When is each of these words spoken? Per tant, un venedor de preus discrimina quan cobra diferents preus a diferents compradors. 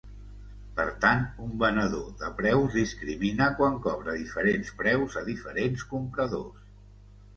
Per 0.77 0.85
tant, 1.03 1.19
un 1.47 1.51
venedor 1.63 2.07
de 2.23 2.31
preus 2.41 2.77
discrimina 2.79 3.51
quan 3.61 3.77
cobra 3.87 4.17
diferents 4.23 4.73
preus 4.81 5.19
a 5.23 5.27
diferents 5.29 5.85
compradors. 5.93 6.65